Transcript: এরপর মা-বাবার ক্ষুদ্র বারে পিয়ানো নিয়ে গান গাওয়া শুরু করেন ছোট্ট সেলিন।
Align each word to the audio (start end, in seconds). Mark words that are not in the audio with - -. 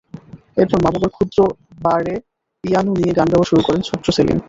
এরপর 0.57 0.77
মা-বাবার 0.83 1.11
ক্ষুদ্র 1.13 1.37
বারে 1.81 2.13
পিয়ানো 2.63 2.91
নিয়ে 2.95 3.17
গান 3.17 3.27
গাওয়া 3.31 3.49
শুরু 3.49 3.61
করেন 3.63 3.81
ছোট্ট 3.89 4.05
সেলিন। 4.15 4.37